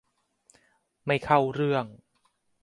[1.05, 1.85] ไม่เข้าเรื่อง